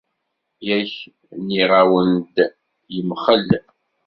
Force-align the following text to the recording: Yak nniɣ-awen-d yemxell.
Yak 0.67 0.91
nniɣ-awen-d 1.39 2.35
yemxell. 2.93 3.49